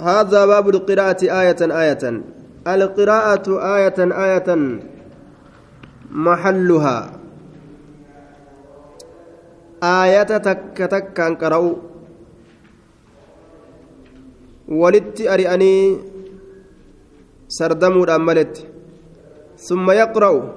هذا 0.00 0.46
باب 0.46 0.68
القراءة 0.68 1.22
آية 1.22 1.60
آية. 1.62 2.22
القراءة 2.66 3.46
آية 3.76 3.98
آية 3.98 4.78
محلها. 6.10 6.98
آية 9.82 10.22
تك 10.22 10.78
تك 10.90 11.20
قرأوا 11.20 11.74
ولت 14.68 15.20
أرئني 15.20 15.98
سردموا 17.48 18.16
أملت 18.16 18.66
ثم 19.58 19.90
يقرأ. 19.90 20.54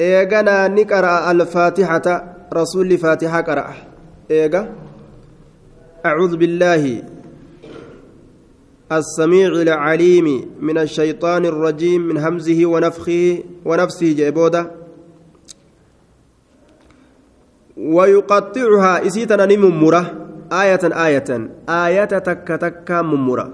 إيغانا 0.00 0.68
نقرأ 0.68 1.30
الفاتحة. 1.30 2.06
رسول 2.54 2.98
فاتحة 2.98 3.40
قرأ. 3.40 3.66
إيغا. 4.30 4.62
أعوذ 6.06 6.36
بالله. 6.36 7.11
السميع 8.98 9.48
العليم 9.48 10.26
من 10.60 10.78
الشيطان 10.78 11.44
الرجيم 11.46 12.00
من 12.02 12.16
همزه 12.18 12.66
ونفخه 12.66 13.42
ونفسه 13.64 14.12
جيبودا 14.12 14.70
ويقطعها 17.76 19.06
إسيتنا 19.06 19.46
نممرة 19.46 20.02
آية 20.52 20.84
آية 21.06 21.30
آية 21.68 22.04
تك 22.04 22.48
تك 22.60 22.90
ممرة 22.90 23.46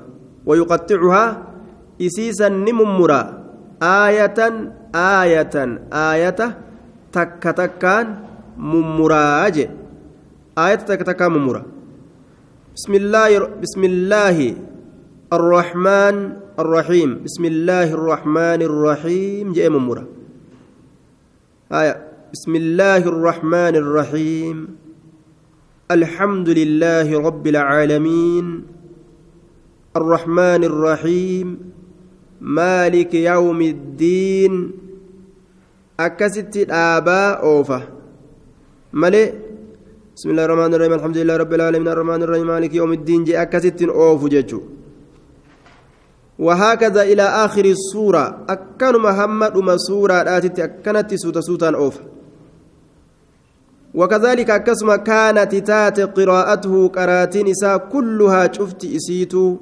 ويقطعها 0.47 1.25
إسيسا 2.03 2.49
نممرة 2.49 3.21
آية 3.83 4.41
آية 4.95 5.55
آية 5.93 6.41
تك 7.13 7.43
تكان 7.57 8.07
ممراج 8.59 9.57
آية 10.59 10.75
تك 10.75 11.03
تك 11.03 11.23
ممرة 11.23 11.63
بسم 12.77 12.95
الله 12.95 13.31
بسم 13.63 13.85
الله 13.85 14.37
الرحمن 15.29 16.17
الرحيم. 16.57 17.21
بسم 17.29 17.45
الله 17.45 17.93
الرحمن 17.93 18.61
الرحيم. 18.65 19.53
جاء 19.53 19.69
ممرة 19.69 20.09
آية. 21.69 21.95
بسم 22.33 22.53
الله 22.57 23.03
الرحمن 23.05 23.75
الرحيم. 23.77 24.57
الحمد 25.91 26.49
لله 26.49 27.09
رب 27.21 27.47
العالمين. 27.47 28.47
الرحمن 29.97 30.65
الرحيم. 30.65 31.47
مالك 32.41 33.15
يوم 33.15 33.61
الدين. 33.63 34.53
أكست 36.01 36.57
الآباء 36.57 37.45
أوفا. 37.45 37.81
ملئ 38.97 39.33
بسم 40.17 40.29
الله 40.31 40.45
الرحمن 40.45 40.73
الرحيم. 40.75 40.93
الحمد 40.93 41.17
لله 41.21 41.37
رب 41.37 41.53
العالمين. 41.53 41.89
الرحمن 41.89 42.21
الرحيم. 42.23 42.47
مالك 42.49 42.73
يوم 42.75 42.93
الدين. 42.93 43.25
جاء 43.29 43.43
أكست 43.45 43.83
أوفو 43.83 44.29
جيتشو 44.29 44.61
وهكذا 46.39 47.03
إلى 47.03 47.23
آخر 47.23 47.65
السورة. 47.65 48.45
أكن 48.49 48.95
محمد 49.03 49.57
أم 49.57 49.77
سورة 49.77 50.15
آتت 50.15 50.61
أكنت 50.61 51.15
سوتا 51.15 51.41
سوتا 51.41 51.75
أوف. 51.75 51.99
وكذلك 53.95 54.51
أكسم 54.51 54.95
كانت 54.95 55.55
تات 55.55 56.01
قراءته 56.01 56.89
قراتين 56.89 57.49
إساء 57.49 57.79
كلها 57.79 58.53
شفت 58.53 58.85
إسيتو. 58.85 59.57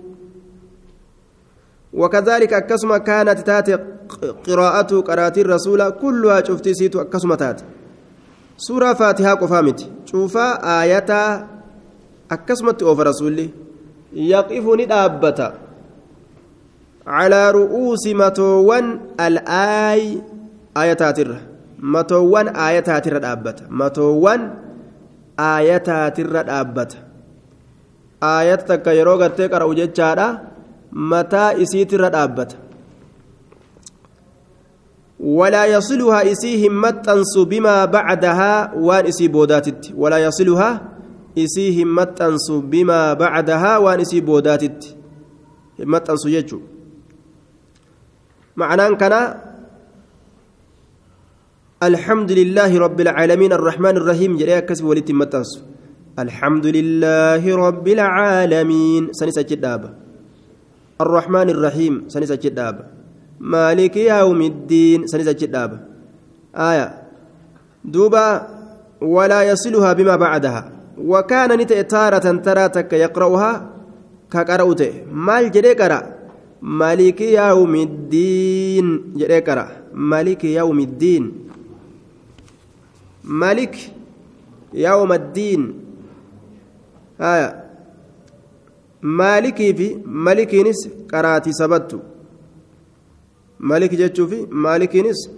وكذلك 1.93 2.53
أكسم 2.53 2.97
كانت 2.97 3.39
تات 3.41 3.71
قراءته 4.47 5.01
قراتين 5.01 5.45
الرسول 5.45 5.91
كلها 5.91 6.45
شفت 6.45 6.67
إسيتو. 6.67 7.01
أكسم 7.01 7.35
تات. 7.35 7.61
سورة 8.59 8.93
فاتحة 8.93 9.35
قفامت. 9.35 9.91
شوفا 10.05 10.47
آية 10.83 11.11
أكسمت 12.31 12.83
أوف 12.83 13.01
رسولي. 13.01 13.51
يقفني 14.13 14.85
دابتا. 14.85 15.66
على 17.07 17.51
رؤوس 17.51 18.07
متوان 18.07 19.01
الآي 19.21 20.23
آياتاتر. 20.77 21.37
متوان 21.79 22.49
آياتاتر 22.49 23.19
دابت. 23.19 23.63
متوان 23.71 24.55
آياتاتر 25.41 26.43
دابت. 26.43 26.97
آيات 28.23 28.69
تكا 28.69 28.91
يرو 28.91 29.15
غرتي 29.15 29.47
قرأو 29.47 29.75
جيتشارا 29.75 30.29
متى 30.93 31.63
إسيتر 31.63 32.09
دابت. 32.09 32.57
ولا 35.21 35.67
يصلها 35.67 36.33
إسيهم 36.33 36.81
متنس 36.81 37.39
بما 37.39 37.85
بعدها 37.85 38.75
وان 38.75 39.07
إسي 39.07 39.29
بوداتت. 39.29 39.95
ولا 39.97 40.19
يصلها 40.19 40.83
إسيهم 41.39 41.95
متنس 41.95 42.51
بما 42.51 43.13
بعدها 43.13 43.79
وان 43.79 44.01
إسي 44.01 44.21
بوداتت. 44.21 44.97
متنس 45.79 46.27
يجو 46.27 46.61
معناه 48.57 48.89
كان 48.97 49.15
الحمد 51.83 52.33
لله 52.33 52.79
رب 52.79 53.01
العالمين 53.01 53.53
الرحمن 53.53 53.97
الرحيم 53.97 54.37
جريا 54.37 54.61
كسب 54.61 54.85
ولت 54.85 55.13
متنس 55.13 55.51
الحمد 56.17 56.67
لله 56.67 57.45
رب 57.45 57.87
العالمين. 57.89 59.13
سنسى 59.13 59.43
جدابة 59.43 59.91
الرحمن 61.01 61.49
الرحيم. 61.53 62.09
سنسى 62.09 62.37
جدابة 62.37 62.85
مالك 63.41 63.97
يوم 63.97 64.41
الدين. 64.41 65.07
سنسى 65.07 65.33
جدابة 65.37 65.79
آية. 66.57 66.89
دوبا 67.85 68.27
ولا 69.05 69.41
يصلها 69.45 69.93
بما 69.93 70.17
بعدها. 70.17 70.73
وكان 70.97 71.53
نتأ 71.61 71.83
تارة 71.83 72.27
تراتك 72.41 72.93
يقرأها 72.93 73.53
كقرأته 74.33 74.93
مال 75.13 75.53
جري 75.53 75.77
قرأ 75.77 76.16
جري 79.17 79.41
قرأ. 79.41 79.67
مالك 79.95 80.45
يوم 80.45 80.79
الدين. 80.81 81.25
ملك 83.25 83.75
يوم 84.75 85.13
الدين. 85.13 85.61
آية. 87.21 87.67
مالكي 89.03 89.75
في 89.75 89.95
ملكينس 90.07 90.89
قرأتي 91.13 91.53
سبت 91.53 92.01
ملك 93.61 93.95
جتشو 93.95 94.27
في 94.27 94.47
مالكينس 94.51 95.31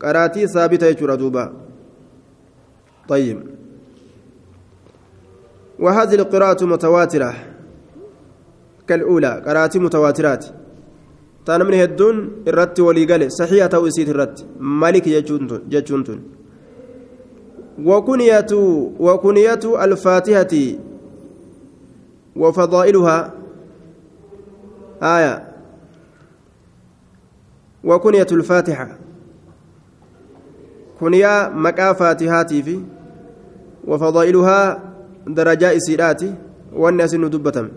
قرأتي 0.00 0.46
ثابتة 0.46 0.86
يجرى 0.86 1.16
دوبا 1.16 1.52
طيب. 3.08 3.38
وهذه 5.78 6.14
القراءة 6.14 6.64
متواترة. 6.64 7.34
كالأولى. 8.88 9.42
قرأتي 9.46 9.78
متواترات. 9.78 10.63
تانا 11.46 11.64
من 11.64 11.74
هدون 11.74 12.16
الرت 12.48 12.80
وليقال 12.80 13.32
صحيحة 13.32 13.70
أو 13.74 13.86
إسيت 13.86 14.08
الرت 14.08 14.46
مالك 14.60 15.08
جتشونتون 15.68 16.20
وكنية 17.84 18.46
وكنية 19.00 19.84
الفاتحة 19.84 20.54
وفضائلها. 22.36 23.32
آية. 25.02 25.48
وكنية 27.84 28.26
الفاتحة. 28.32 28.88
كنية 31.00 31.50
مكا 31.54 31.92
فاتحاتي 31.92 32.62
في 32.62 32.80
وفضائلها 33.86 34.82
درجاء 35.26 35.78
سيراتي 35.78 36.34
والناس 36.72 37.14
ندبتم؟ 37.14 37.68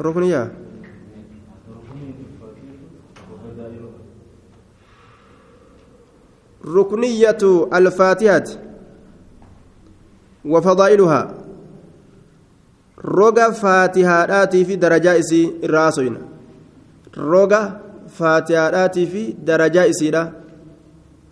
ركنية. 0.00 0.52
ركنية 6.66 7.42
الفاتحة 7.74 8.44
وفضائلها. 10.44 11.22
روغا 13.04 13.50
فاتحة 13.50 14.46
في 14.46 14.76
درجة 14.76 15.18
إسي 15.18 15.52
الراسوين 15.64 16.16
روغا 17.18 17.80
فاتحة 18.08 18.88
في 18.88 19.34
درجة 19.44 19.90
إسي 19.90 20.10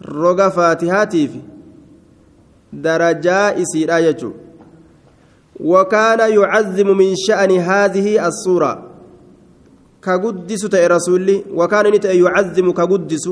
روغا 0.05 0.49
فاتحة 0.49 1.05
في 1.11 1.41
درجة 2.73 3.62
إسي 3.62 3.87
يجو. 3.99 4.32
وكان 5.60 6.20
يعظم 6.32 6.88
من 6.96 7.16
شأن 7.16 7.50
هذه 7.50 8.26
الصورة. 8.28 8.93
كقدس 10.02 10.62
رسولي 10.75 11.44
وكان 11.54 11.87
يعظم 12.04 12.66
كقدس 12.72 13.26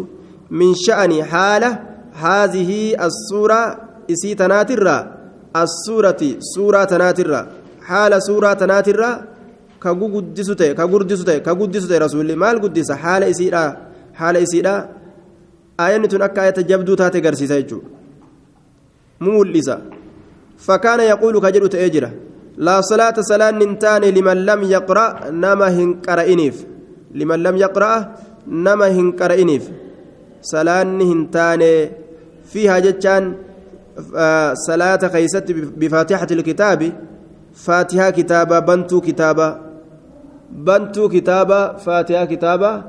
من 0.51 0.75
شأن 0.75 1.25
حالة 1.25 1.71
هذه 2.13 2.71
السورة 3.07 3.63
إسي 4.11 4.35
تناترة 4.35 4.97
السورة 5.57 6.23
سورة 6.39 6.85
تناترة 6.85 7.41
حال 7.83 8.23
سورة 8.23 8.53
تناترة 8.53 9.11
كقدسو 9.83 10.53
تي 10.61 10.75
كقدسو 10.75 11.25
تي 11.25 11.41
كقدسو 11.41 11.87
تي 11.89 11.99
رسول 11.99 12.37
مال 12.37 12.57
قدس؟ 12.63 12.93
حال 12.93 13.23
إسيرا 13.25 13.77
حال 14.15 14.37
إسيرا 14.37 14.75
آية 15.81 15.97
تن 16.11 16.23
أكا 16.23 16.43
آية 16.45 16.51
تاتي 16.51 17.21
قرسيسا 17.21 17.57
يجو 17.59 17.79
مولسا 19.21 19.77
فكان 20.67 21.01
يقول 21.01 21.35
كجر 21.41 21.67
تأجرة 21.67 22.11
لا 22.57 22.81
صلاة 22.81 23.15
صلاة 23.21 23.51
ننتان 23.51 24.03
لمن 24.17 24.39
لم 24.47 24.61
يقرأ 24.63 25.31
نما 25.31 25.69
هنقرأنيف 25.69 26.57
لمن 27.15 27.39
لم 27.43 27.57
يقرأ 27.57 28.15
نما 28.49 28.89
هنقرأنيف 28.89 29.65
صلاة 30.43 30.83
هنتان 30.83 31.63
فيها 32.45 32.79
جتان 32.79 33.35
آه 34.17 34.55
صلاة 34.55 35.03
خيست 35.09 35.45
بفاتحة 35.81 36.27
الكتاب 36.31 36.93
فاتحة 37.55 38.11
كتابة 38.11 38.59
بنتو 38.59 39.01
كتابة. 39.01 39.49
بنتو 40.51 41.09
كتابة 41.09 41.77
فاتحة 41.77 42.25
كتابة 42.25 42.83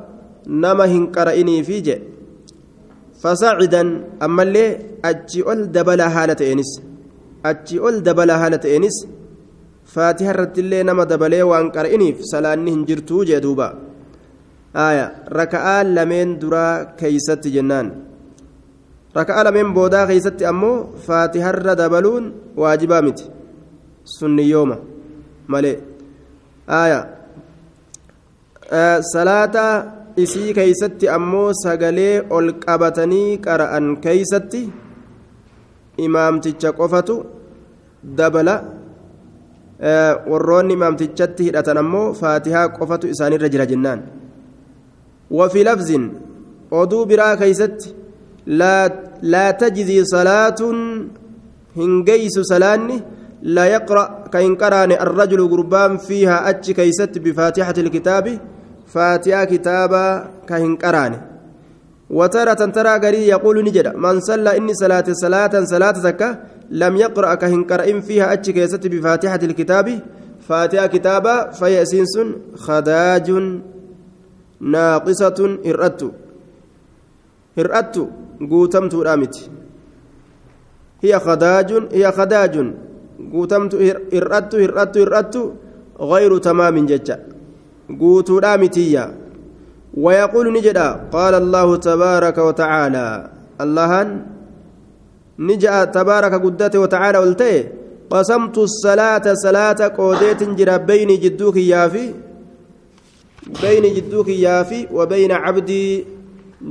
نما 0.48 0.86
هنقرأني 0.86 1.64
في 1.64 1.80
جي 1.80 2.02
أما 4.24 4.44
اللي 4.44 4.78
أجي 5.06 5.44
أول 5.44 5.72
دبلا 5.72 6.10
حالة 6.10 6.52
إنس. 6.54 6.91
أجي 7.46 7.80
أول 7.80 8.04
دبلا 8.04 8.38
حالة 8.38 8.64
إنس 8.78 8.98
faatiha 9.92 10.32
irrattillee 10.34 10.84
nama 10.88 11.04
dabalee 11.10 11.44
waan 11.52 11.68
qara'iniif 11.76 12.24
salaanni 12.32 12.72
hin 12.74 12.84
jirtuu 12.90 13.24
jee 13.30 13.40
duuba 13.46 13.68
aya 14.88 15.06
raka'aa 15.40 15.84
lameen 15.96 16.30
duraa 16.42 16.74
keeysatti 17.00 17.52
jennaan 17.56 17.88
raka'aa 19.18 19.44
lameen 19.48 19.74
boodaa 19.78 20.06
keeysatti 20.12 20.46
ammoo 20.52 20.76
faatiharra 21.08 21.76
dabaluun 21.82 22.26
waajibaa 22.62 23.02
miti 23.08 23.26
sunniyyooma 24.18 24.78
malee 25.56 25.78
aya 26.82 27.00
salaata 29.14 29.66
isii 30.24 30.54
keeysatti 30.60 31.10
ammoo 31.18 31.50
sagalee 31.64 32.16
ol 32.38 32.48
qabatanii 32.66 33.30
qara'an 33.48 33.88
keeysatti 34.06 34.62
imaamticha 35.98 36.72
qofatu 36.72 37.16
dabala 38.04 38.56
warroonni 40.32 40.74
imaamtichatti 40.74 41.44
hidhatan 41.44 41.78
ammoo 41.78 42.14
faatihaa 42.14 42.68
qofatu 42.80 43.08
isaanirra 43.14 43.50
jira 43.50 43.66
jennaan 43.66 44.02
وفي 45.32 45.64
لفظ 45.64 45.90
oduu 46.72 47.06
biraa 47.06 47.36
keeysatti 47.40 47.96
laa 49.32 49.52
tajzii 49.62 50.04
salaatun 50.06 50.78
hin 51.76 51.92
geysu 52.10 52.44
salaanni 52.44 53.04
لا 53.42 53.66
يقرأ 53.66 54.30
كإن 54.34 54.56
قرأني 54.56 55.02
الرجل 55.02 55.50
قربان 55.50 55.98
فيها 55.98 56.50
أتش 56.50 56.72
كيست 56.72 57.18
بفاتحة 57.18 57.74
الكتاب 57.78 58.40
فاتحة 58.88 59.44
كتابا 59.44 60.30
كإن 60.48 60.76
قرأني 60.76 61.31
وترى 62.12 62.56
ترى 62.56 62.94
قري 63.04 63.28
يقول 63.28 63.64
نجد 63.64 63.88
من 63.96 64.20
صلى 64.20 64.58
إني 64.58 64.74
صلاة 64.74 65.08
صلاة 65.24 65.54
صلاة 65.64 65.94
زكاة 65.94 66.38
لم 66.70 66.94
يقرأ 66.98 67.36
كهن 67.36 67.64
قرأ 67.64 68.00
فيها 68.00 68.34
أتش 68.34 68.50
كيست 68.50 68.88
بفاتحة 68.88 69.40
الكتاب 69.44 70.00
فاتحة 70.48 70.88
كتابا 70.88 71.52
فيأسينس 71.52 72.16
خداج 72.56 73.28
ناقصة 74.62 75.40
هرأت 75.66 76.02
هرأت 77.58 77.96
قوتمت 78.52 78.96
رامت. 78.96 79.36
هي 81.04 81.20
خداج 81.20 81.70
هي 81.92 82.12
خداج. 82.12 82.56
قوتمت 83.34 83.74
هرأت 84.14 84.56
هرأت 84.56 84.98
هرأت 84.98 85.36
غير 86.00 86.38
تمام 86.38 86.86
ججا 86.86 87.18
قوت 88.00 88.32
رامتيا 88.32 89.21
ويقول 89.98 90.54
نجدا 90.54 90.90
قال 91.12 91.34
الله 91.36 91.76
تبارك 91.76 92.38
وتعالى 92.38 93.30
اللهن 93.62 94.10
نجا 95.40 95.84
تبارك 95.84 96.34
قدته 96.34 96.80
وتعالى 96.80 97.18
قلته 97.18 97.56
قسمت 98.10 98.58
الصلاة 98.58 99.26
صلاة 99.34 99.80
قوديت 99.98 100.42
جرا 100.44 100.78
بين 100.78 101.10
جدوك 101.24 101.58
يافي 101.58 102.08
بين 103.62 103.84
جدوك 103.96 104.28
يافي 104.28 104.88
وبين 104.92 105.32
عبدي 105.32 106.06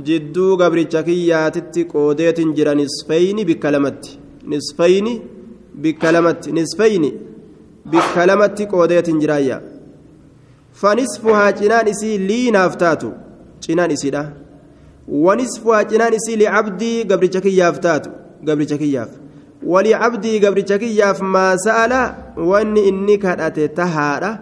جدو 0.07 0.55
قبرتك 0.61 1.07
ياتت 1.07 1.75
قوديت 1.93 2.39
جرا 2.57 2.73
نصفين 2.73 3.37
بكلمت 3.49 4.03
نصفين 4.53 5.07
بكلمت 5.83 6.43
نصفين 6.57 7.03
بكلمت 7.91 8.57
قوديت 8.71 9.09
جرايا 9.21 9.57
فنصفها 10.73 11.49
جنان 11.51 11.87
إسي 11.87 12.17
لي 12.17 12.51
نافتاتو 12.51 13.11
جنان 13.61 13.91
إسي 13.91 14.09
ده 14.09 14.33
ونصفها 15.07 15.81
جنان 15.81 16.13
إسي 16.13 16.35
لعبدي 16.35 17.03
قبرتك 17.03 17.45
يافتاتو 17.45 18.11
gabricha 18.43 18.77
kiyyaaf 18.77 19.09
walii 19.63 19.93
cabdii 19.93 20.39
gabricha 20.39 20.79
kiyyaaf 20.79 21.21
maa 21.21 21.57
sa'ala 21.57 22.33
wanni 22.37 22.87
inni 22.89 23.17
kadhate 23.17 23.67
tahaadha 23.67 24.39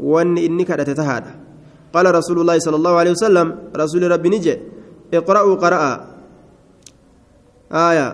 wanni 0.00 0.44
inni 0.44 0.64
kadhate 0.64 0.94
tahaadha 0.94 1.42
قال 1.92 2.08
رسول 2.14 2.40
الله 2.40 2.58
صلى 2.58 2.76
الله 2.76 2.94
عليه 2.96 3.10
وسلم 3.10 3.48
رسول 3.76 4.10
ربي 4.10 4.28
نجي 4.28 4.56
اقرأوا 5.14 5.54
قرأ 5.60 5.84
آية. 7.72 8.08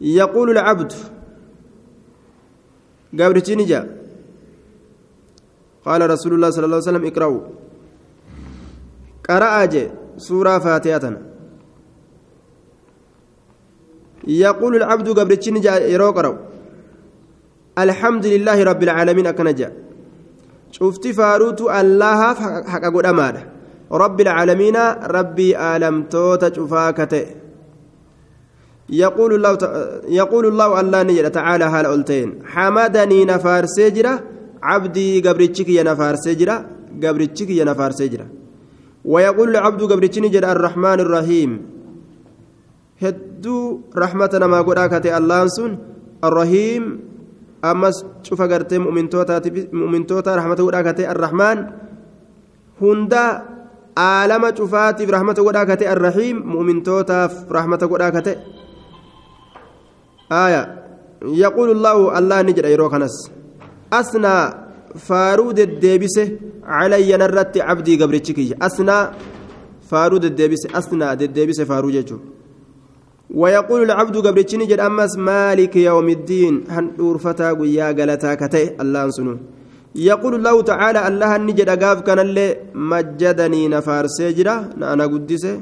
يقول 0.00 0.50
العبد 0.50 0.92
قبل 3.16 3.36
نجا. 3.56 3.95
قال 5.86 6.10
رسول 6.10 6.34
الله 6.34 6.50
صلى 6.50 6.64
الله 6.64 6.76
عليه 6.76 6.90
وسلم 6.90 7.04
اقرأوا. 7.06 7.40
قرأ 9.28 9.54
سورة 10.16 10.58
فاتحة. 10.58 11.04
يقول 14.26 14.76
العبد 14.76 15.08
قبل 15.18 15.36
تشنجا 15.36 15.86
يروقرو 15.86 16.36
الحمد 17.78 18.26
لله 18.26 18.64
رب 18.64 18.82
العالمين 18.82 19.26
أكنجا 19.26 19.72
شفت 20.70 21.08
فاروت 21.08 21.60
الله 21.60 22.20
حق 22.72 22.84
أمانة 23.06 23.42
رب 23.92 24.20
العالمين 24.20 24.76
ربي 25.18 25.58
آلم 25.58 26.02
توتا 26.02 26.48
يقول 28.88 29.34
الله 29.34 29.52
يقول 30.08 30.46
الله 30.46 30.80
الله 30.80 31.28
تعالى 31.28 31.64
هال 31.64 31.86
ألتين. 31.86 32.28
حمدني 32.46 33.24
نفار 33.24 33.64
سجرة 34.56 34.62
عبدي 34.62 35.20
قبرتشك 35.20 35.68
يا 35.68 35.82
نفار 35.82 36.14
سجرة 36.16 36.56
قبرتشك 37.02 37.50
يا 37.50 37.64
نفار 37.64 37.90
سجرة 37.90 38.26
ويقول 39.04 39.48
العبد 39.50 39.82
قبرتشني 39.82 40.38
الرحمن 40.38 41.00
الرحيم 41.00 41.50
rahmata 43.94 44.38
namaa 44.40 44.64
godhaa 44.64 44.88
kate 44.88 45.12
allaan 45.12 45.48
sun 45.50 45.78
arrahiim 46.22 47.00
ammas 47.62 48.04
cufa 48.24 48.48
gartee 48.48 48.78
mu'mintoota 48.78 50.36
rahmata 50.36 50.62
godhaa 50.62 50.82
kate 50.82 51.04
arrahmaan 51.06 51.58
hunda 52.80 53.44
aalama 53.96 54.52
cufaatiif 54.52 55.10
rahmata 55.10 55.42
godhaa 55.42 55.66
kate 55.66 55.88
arrahiim 55.88 56.40
mu'mintootaaf 56.40 57.50
rahmata 57.50 57.86
godhaa 57.86 58.12
kate 58.12 58.38
aya 60.30 60.62
yaquulu 61.22 61.74
llaahu 61.76 62.10
allah 62.10 62.42
ni 62.42 62.52
jedha 62.56 62.72
yeroo 62.72 62.88
kanas 62.88 63.28
asnaa 63.99 64.43
faaruu 65.07 65.53
deddeebise 65.59 66.23
calayya 66.67 67.21
narratti 67.23 67.65
cabdii 67.67 67.97
gabrichi 68.01 68.37
kiyya 68.37 68.61
asnaa 68.67 69.03
faaruu 69.89 70.23
deddeebise 70.25 70.67
asnaa 70.79 71.15
deddeebise 71.15 71.65
faaruu 71.71 71.95
jechuudha 71.97 72.31
ويقول 73.33 73.81
العبد 73.83 74.15
قبل 74.27 74.43
جد 74.43 74.79
أمس 74.79 75.17
مالك 75.17 75.75
يوم 75.75 76.09
الدين 76.09 76.63
هندور 76.75 77.17
فتى 77.17 77.49
قيا 77.59 77.87
قلتا 77.97 78.31
كتئ 78.41 78.81
الله 78.81 79.09
سنو 79.17 79.35
يقول 79.95 80.33
الله 80.39 80.55
تعالى 80.71 80.99
الله 81.07 81.31
النجد 81.35 81.69
أقاف 81.75 81.97
كان 82.07 82.19
اللي 82.19 82.47
مجدني 82.91 83.61
نفار 83.73 84.05
سجرة 84.17 84.55
أنا 84.93 85.05
قدسه 85.13 85.55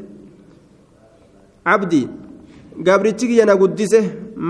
عبدي 1.72 2.04
قبرتك 2.88 3.30
ينا 3.40 3.54
قدسه 3.62 4.04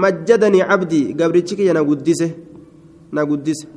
مجدني 0.03 0.59
عبدي 0.69 1.01
قبرتك 1.19 1.59
ينا 1.59 1.81
قدسه 1.89 2.29
نقدسه 3.13 3.67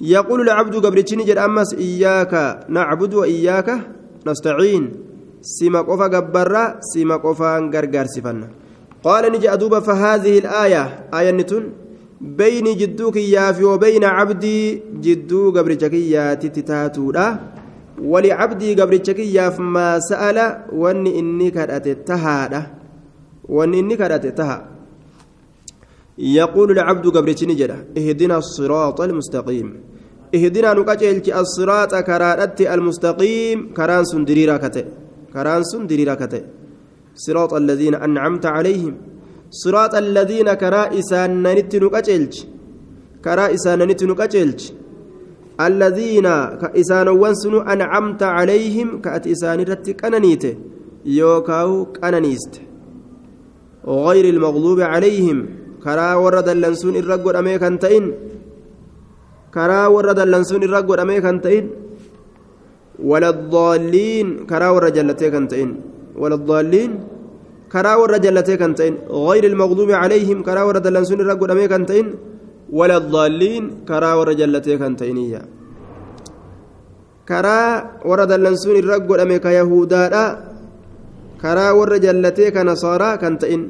يقول 0.00 0.40
العبد 0.40 0.74
قبرتك 0.86 1.14
نجد 1.14 1.38
أمس 1.38 1.74
إياك 1.74 2.32
نعبد 2.68 3.14
وإياك 3.14 3.68
نستعين 4.26 4.84
سما 5.40 5.80
قفا 5.80 6.06
قبرا 6.14 6.64
سما 6.80 7.16
قفا 7.16 7.58
غرغر 7.74 8.06
سفنا 8.06 8.48
قال 9.04 9.32
نجي 9.32 9.52
أدوب 9.52 9.78
فهذه 9.78 10.38
الآية 10.38 10.82
آية 11.14 11.30
نتون 11.30 11.64
بين 12.20 12.64
جدوك 12.64 13.16
يافي 13.16 13.64
وبين 13.64 14.04
عبدي 14.04 14.82
جدو 15.00 15.50
قبر 15.50 15.72
جكياتي 15.72 16.48
تتاتودا 16.48 17.26
ولعبدي 18.02 18.74
قبر 18.74 18.94
جكياف 18.94 19.60
ما 19.60 19.98
سأل 19.98 20.38
واني 20.72 21.18
إني 21.18 21.50
كرأت 21.50 21.88
تهادا 21.88 22.66
واني 23.48 23.80
إني 23.80 23.96
كرأت 23.96 24.26
تها 24.26 24.71
يقول 26.17 26.71
العبد 26.71 27.07
قبر 27.07 27.29
نجدة 27.29 27.77
اهدنا 27.97 28.37
الصراط 28.37 29.01
المستقيم. 29.01 29.67
اهدنا 30.35 30.73
نقاتل 30.73 31.31
الصراط 31.41 31.95
كرادت 31.95 32.61
المستقيم 32.61 33.73
كران 33.73 34.03
سندريرا 34.03 34.57
sun 35.63 35.87
diriiraa 35.87 36.17
ka 36.17 36.27
ta'e 36.27 36.43
صراط 37.15 37.53
الذين 37.53 37.95
أنعمت 37.95 38.45
عليهم. 38.45 38.93
صراط 39.49 39.95
الذين 39.95 40.53
كرا 40.53 40.99
إسان 40.99 41.43
نقجلج 41.43 42.43
كرا 43.25 43.53
إسان 43.53 43.79
نقجلج 43.79 44.71
الذين 45.61 46.27
كإسان 46.61 47.07
وانسن 47.07 47.67
أنعمت 47.67 48.23
عليهم 48.23 49.01
كأت 49.01 49.27
إسان 49.27 49.59
رتك 49.59 50.05
أنانيت 50.05 50.57
يوكاو 51.05 51.87
أنانيست 52.03 52.61
غير 53.85 54.25
المغلوب 54.29 54.79
عليهم. 54.81 55.62
كرا 55.85 56.09
ورد 56.23 56.47
اللنسون 56.55 56.95
الرقود 57.01 57.35
أميكا 57.41 57.69
تئن 57.83 58.05
كرا 59.55 59.81
ورد 59.95 60.19
اللنسون 60.25 60.61
الرقود 60.67 60.99
أميكا 61.05 61.31
تئن 61.45 61.65
ولا 63.09 63.29
الضالين 63.35 64.27
كرا 64.49 64.67
ورد 64.75 64.93
جلتي 64.97 65.27
تئن 65.51 65.69
ولا 66.21 66.35
الضالين 66.39 66.91
كرا 67.73 67.93
ورجلتي 68.01 68.53
كنتين 68.61 68.93
غير 69.27 69.43
المغضوب 69.51 69.89
عليهم 70.01 70.37
كرا 70.47 70.61
وردلنسون 70.67 71.19
الرقود 71.23 71.49
أمي 71.53 71.67
كنتين 71.73 72.07
ولا 72.79 72.95
الضالين 73.01 73.63
كرا 73.89 74.11
ورجلتي 74.19 74.73
كنتين 74.81 75.17
كرا 77.29 77.59
وردلنسون 78.09 78.75
الرقود 78.83 79.19
أمي 79.25 79.37
كيهودا 79.45 80.03
كرا 81.41 81.67
ورجلتي 81.77 82.45
كنصارى 82.55 83.09
كنتين 83.23 83.61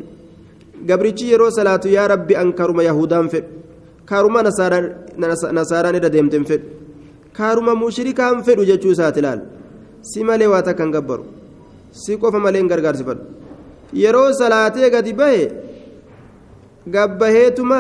gabrichi 0.90 1.32
yeroo 1.32 1.52
salaatu 1.58 1.88
yaa 1.98 2.08
rabbi 2.14 2.36
an 2.42 2.54
karuma 2.60 2.84
yahudaan 2.90 3.30
fedhu 3.34 3.50
karuma 4.06 4.44
nasaaraan 4.44 5.96
irra 6.00 6.10
deemteen 6.16 6.46
fedhu 6.52 6.68
karuma 7.40 7.74
mushrikaan 7.84 8.44
fedhu 8.48 8.66
jechuu 8.72 8.92
isaati 8.96 9.20
ilaal 9.24 9.42
si 10.02 10.24
malee 10.24 10.48
waa 10.54 10.62
takkan 10.62 10.92
gabbaru. 10.92 11.26
Si 11.92 12.18
qofa 12.18 12.40
malee 12.46 12.60
hin 12.62 12.70
gargaarsifadhu 12.72 13.24
yeroo 14.04 14.30
salaatee 14.40 14.90
gadi 14.96 15.14
bahe 15.20 15.44
gabbaheetuma 16.96 17.80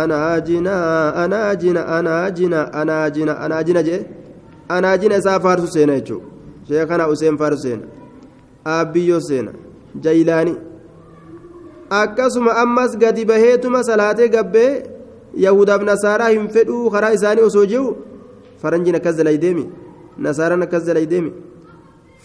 anaajina 0.00 0.74
anaajina 1.22 1.86
anaajina 1.96 2.60
anaajina 2.80 3.40
anaajina 3.46 3.82
jee. 3.88 4.04
Anaajina 4.68 5.16
isaa 5.16 5.40
faarsu 5.40 5.68
seena 5.72 5.94
jechuudha 5.98 6.26
sheekana 6.68 7.08
useen 7.08 7.38
faarsu 7.38 7.62
seena. 7.62 7.82
Aabbiyyoo 8.74 9.20
seena. 9.20 9.50
Jaylaani 10.04 10.54
akkasuma 11.90 12.52
ammas 12.62 12.96
gadi 12.98 13.24
baheetuma 13.24 13.82
salaatee 13.84 14.28
gabbee 14.28 14.82
yahudaaf 15.46 15.82
nasaaraa 15.82 16.28
hin 16.28 16.48
fedhuu 16.48 16.90
karaa 16.90 17.12
isaanii 17.18 17.42
osoo 17.50 17.66
jiru 17.66 17.96
faranjiin 18.62 18.96
akkas 18.96 19.16
dalay 19.16 19.38
deemi. 19.38 19.64
Nasaaraan 20.18 20.62
akkas 20.62 20.84
dalay 20.86 21.06
deemi. 21.06 21.32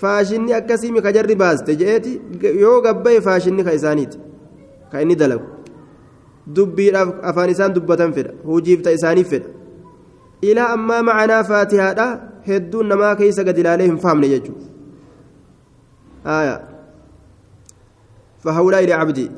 Faashinni 0.02 0.54
akkasiimi 0.54 1.02
ka 1.02 1.12
jarri 1.14 1.36
baaste 1.36 1.76
je'eeti 1.80 2.22
yoo 2.64 2.82
gabba'e 2.82 3.22
faashinni 3.22 3.64
ka 3.64 3.74
isaaniiti 3.80 4.18
ka 4.92 5.02
inni 5.02 5.16
dalagu. 5.16 5.46
Dubbiidhaaf 6.56 7.10
afaan 7.32 7.50
isaan 7.50 7.74
dubbatan 7.74 8.14
fedha 8.14 8.32
hujiif 8.46 8.82
ta 8.84 8.92
isaaniif 8.92 9.30
fedha. 9.30 9.50
Ilaa 10.42 10.70
ammaa 10.76 11.02
macanaa 11.04 11.44
faatihaadha 11.44 12.08
hedduun 12.48 12.88
namaa 12.94 13.16
keessa 13.16 13.44
gadi 13.44 13.62
ilaalee 13.62 13.88
hin 13.92 13.98
fahamne 14.06 14.28
jechuudha. 14.34 14.66
Fahaulaa 18.44 18.80
ilaa 18.88 19.00
cabdii 19.04 19.30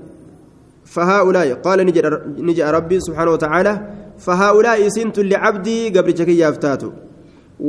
فهؤلاء 0.93 1.47
قال 1.65 1.79
نجأ 2.47 2.71
ربي 2.77 2.97
سبحانه 3.07 3.31
وتعالى 3.35 3.73
فهؤلاء 4.25 4.79
سنت 4.95 5.17
لعبدي 5.31 5.79
قبل 5.95 6.17
شكي 6.17 6.37
يافتاتو. 6.43 6.89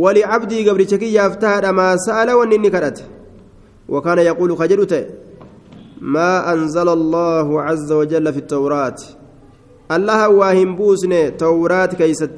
ولعبدي 0.03 0.59
قبل 0.69 0.81
شكي 0.91 1.15
يفتهد 1.19 1.65
ما 1.79 1.89
سأل 2.07 2.29
ونني 2.39 2.71
كرت. 2.75 2.99
وكان 3.89 4.19
يقول 4.19 4.51
خجلت 4.61 4.93
ما 6.17 6.53
أنزل 6.53 6.89
الله 6.89 7.63
عز 7.63 7.91
وجل 7.93 8.27
في 8.33 8.39
التوراة؟ 8.39 9.01
الله 9.97 10.29
واهم 10.29 10.77
بوسني 10.77 11.31
توراة 11.31 11.93
كيست 12.01 12.37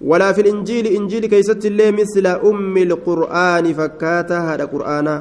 ولا 0.00 0.32
في 0.32 0.40
الإنجيل 0.40 0.86
إنجيل 0.86 1.26
كيست 1.26 1.66
اللي 1.66 1.92
مثل 1.92 2.26
أم 2.26 2.76
القرآن 2.76 3.72
فكاتا 3.72 4.38
هذا 4.38 4.64
قرآنا 4.64 5.16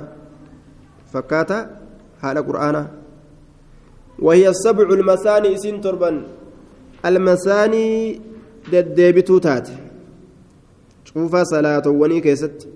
فكاتا 1.13 1.59
هذا 2.21 2.41
قرآنا 2.41 3.04
وهي 4.19 4.49
السبع 4.49 4.83
المثاني 4.83 5.57
سن 5.57 5.81
تربا 5.81 6.23
المثاني 7.05 8.21
ددبتو 8.71 9.37
تاتي 9.37 9.77
cuunfaa 11.15 11.45
salaatowwanii 11.45 12.21
keessatti 12.21 12.67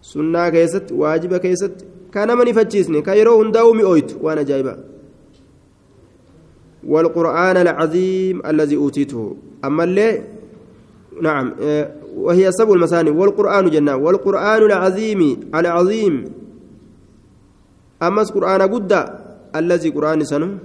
sunnaa 0.00 0.50
keessatti 0.50 0.94
waajiba 0.94 1.38
keessatti 1.38 1.84
ka 2.10 2.26
nama 2.26 2.44
nifachiisne 2.44 3.02
ka 3.02 3.14
yeroo 3.14 3.36
hundaa'u 3.40 3.74
mi'ooytu 3.74 4.14
waan 4.22 4.38
ajaa'ibaa 4.38 4.78
والقرآن 6.88 7.56
العظيم 7.56 8.46
الذي 8.46 8.76
أوتيته. 8.76 9.36
أما 9.64 9.84
اللي 9.84 10.22
نعم 11.22 11.54
وهي 12.16 12.52
سبع 12.52 12.72
المثاني. 12.72 13.10
والقرآن 13.10 13.70
جنة. 13.70 13.96
والقرآن 13.96 14.62
العظيم 14.62 15.40
العظيم. 15.54 16.24
أما 18.02 18.22
القرآن 18.22 18.62
قد 18.62 18.92
الذي 19.56 19.88
قرآن 19.90 20.24
سنه 20.24 20.58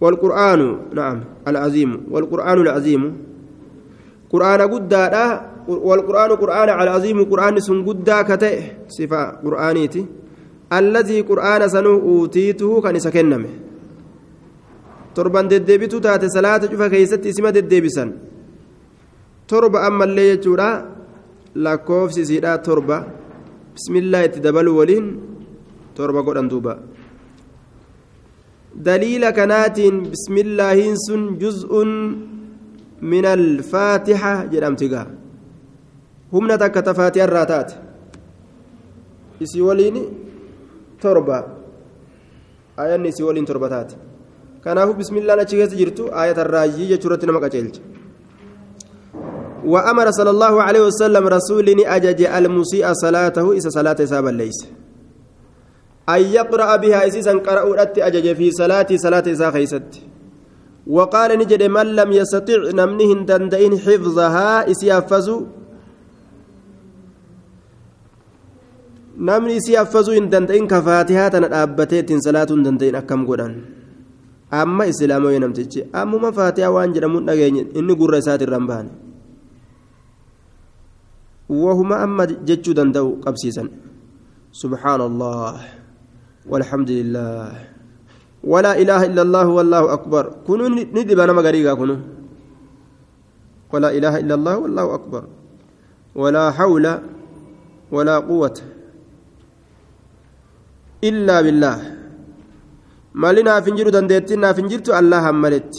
والقرآن 0.00 0.60
نعم 0.94 1.18
العظيم 1.48 1.90
والقرآن 2.10 2.58
العظيم 2.60 3.02
قرآن 4.32 4.60
قدادا 4.60 5.26
والقرآن 5.68 6.30
قرآن 6.30 6.68
على 6.68 6.90
عظيم 6.90 7.24
قرآن 7.24 7.60
سن 7.60 7.84
قدا 7.84 8.22
كتئ 8.22 8.56
صفة 8.88 9.22
قرآنيتي 9.44 10.02
الذي 10.72 11.18
قرآن 11.20 11.68
سنو 11.68 11.94
أوتيته 12.08 12.80
كان 12.80 12.98
سكنمه 12.98 13.52
torban 15.14 15.48
deddeebitu 15.50 15.98
taate 16.00 16.28
salaata 16.30 16.68
cufa 16.70 16.86
keessatti 16.92 17.28
isima 17.32 17.50
deddeebisan 17.56 18.10
torba 19.50 19.78
ammallee 19.88 20.26
jechuudha 20.32 20.68
lakkoofsi 21.64 22.20
isiidha 22.24 22.52
torba 22.66 22.96
bismillaa 23.74 24.22
itti 24.28 24.44
dabaluu 24.46 24.76
waliin 24.80 25.06
torba 26.00 26.22
godhan 26.26 26.48
duuba. 26.52 26.74
Daliila 28.86 29.32
kanaatiin 29.38 29.96
bismillaahiin 30.12 30.96
sun 31.06 31.22
juz'un 31.42 31.90
من 33.02 33.24
الفاتحة 33.24 34.44
جرمت 34.52 34.82
قا 34.92 35.06
همنا 36.32 36.56
تكت 36.56 36.88
فاتحة 36.88 37.24
الراتات 37.24 37.72
إسي 39.42 39.60
وليني 39.60 40.02
تربة 41.00 41.38
آية 42.78 43.08
إسي 43.08 43.22
ولين 43.22 43.44
تربتات 43.44 43.92
كانه 44.64 44.92
بسم 44.92 45.16
الله 45.16 45.34
نتشيكس 45.34 45.74
جرتو 45.74 46.04
آية 46.22 46.36
الراجي 46.42 46.96
جرت 46.96 47.24
نمك 47.24 47.44
أجلت 47.44 47.76
وأمر 49.64 50.10
صلى 50.10 50.30
الله 50.30 50.62
عليه 50.62 50.82
وسلم 50.88 51.24
رسولني 51.26 51.84
أجج 51.96 52.20
المسيء 52.22 52.92
صلاته 52.92 53.52
إذا 53.52 53.68
صلاة 53.68 54.04
سابا 54.04 54.28
ليس 54.28 54.58
أن 56.14 56.20
يقرأ 56.38 56.70
بها 56.82 57.00
إسيسا 57.08 57.32
قرأوا 57.46 57.74
أجج 58.08 58.26
في 58.38 58.46
صلاتي 58.50 58.98
صلاة 58.98 59.26
إسا 59.34 59.50
خيست 59.50 59.90
وقال 60.86 61.30
نجد 61.38 61.62
من 61.76 61.86
لم 61.98 62.10
يستطع 62.12 62.60
نمنه 62.78 63.10
دندئن 63.30 63.72
حفظها 63.84 64.70
إسيافزو 64.70 65.36
namni 69.20 69.56
isii 69.60 69.76
affazuu 69.76 70.14
hin 70.16 70.30
danda'in 70.32 70.66
ka 70.68 70.78
faatihaa 70.84 71.30
tana 71.32 71.48
dhaabbatee 71.52 71.98
ittiin 72.02 72.22
salaatuu 72.26 72.56
hin 72.56 72.64
danda'in 72.66 72.96
akkam 73.00 73.26
godhan 73.28 73.52
amma 74.60 74.86
islaamaa 74.92 75.40
namtichi 75.44 75.84
ammuma 76.02 76.30
faatihaa 76.38 76.70
waan 76.76 76.94
jedhamuun 76.94 77.26
dhageenye 77.28 77.66
inni 77.80 77.96
gurra 78.02 78.22
isaati 78.22 78.48
irraan 78.48 78.68
bahane 78.70 78.92
wahuma 81.64 82.00
amma 82.06 82.26
jechuu 82.52 82.76
danda'u 82.80 83.12
qabsiisan 83.26 83.68
subhaana 84.62 85.10
allah 86.46 86.52
walhamdulillah 86.52 87.70
ولا 88.40 88.72
إله 88.72 89.12
إلا 89.12 89.22
الله 89.22 89.46
والله 89.52 89.82
أكبر. 89.92 90.24
كنوا 90.48 90.68
ندب 90.96 91.18
أنا 91.20 91.32
مغريقا 91.36 91.76
كنوا 91.76 92.00
ولا 93.72 93.92
إله 93.92 94.14
إلا 94.24 94.34
الله 94.34 94.54
والله 94.64 94.86
أكبر. 94.94 95.22
ولا 96.16 96.44
حول 96.56 96.86
ولا 97.92 98.16
قوة 98.18 98.56
إلا 101.04 101.36
بالله. 101.44 101.76
مالنا 103.12 103.60
فنجر 103.60 103.88
دندتنا 103.92 104.48
فنجرت 104.56 104.88
الله 104.88 105.20
هملت 105.30 105.74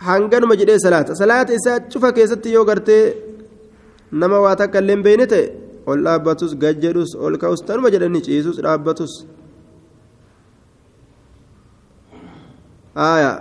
hanganuma 0.00 0.56
jedhee 0.56 0.78
salaata 0.80 1.12
salaata 1.14 1.52
isaa 1.52 1.80
cufa 1.92 2.12
keessatti 2.16 2.52
yoo 2.52 2.64
gartee 2.64 3.14
nama 4.12 4.40
waa 4.40 4.56
takka 4.56 4.80
illee 4.80 4.94
hin 4.96 5.02
beeyne 5.04 5.26
ta'e 5.32 5.44
ol 5.86 6.02
dhaabbatus 6.04 6.56
gad 6.58 6.84
ol 7.16 7.38
ka'us 7.38 7.60
tanuma 7.66 7.90
jedhanii 7.90 8.22
ciisus 8.22 8.56
dhaabbatus. 8.60 9.26
آية 12.96 13.32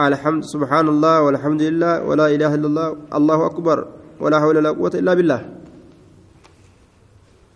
الحمد 0.00 0.44
سبحان 0.44 0.88
الله 0.88 1.22
والحمد 1.22 1.62
لله 1.62 2.04
ولا 2.04 2.26
إله 2.28 2.54
إلا 2.54 2.66
الله 2.66 2.88
الله 3.14 3.46
أكبر 3.46 3.78
ولا 4.20 4.40
حول 4.40 4.56
ولا 4.56 4.70
قوة 4.70 4.94
إلا 4.94 5.14
بالله 5.14 5.40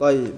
طيب 0.01 0.33